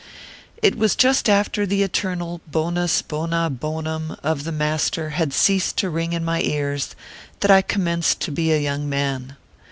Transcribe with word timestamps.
It 0.63 0.75
was 0.79 0.95
just 0.95 1.29
after 1.29 1.63
the 1.67 1.83
eternal" 1.83 2.41
Bonus 2.51 3.03
Bona 3.03 3.51
Bo 3.51 3.81
num" 3.81 4.17
of 4.23 4.45
the 4.45 4.51
master 4.51 5.11
had 5.11 5.31
ceased 5.31 5.77
to 5.77 5.91
ring 5.91 6.13
in 6.13 6.25
my 6.25 6.41
ears, 6.41 6.95
that 7.41 7.51
I 7.51 7.61
commenced 7.61 8.19
to 8.21 8.31
be 8.31 8.51
a 8.51 8.57
young 8.57 8.89
man. 8.89 9.35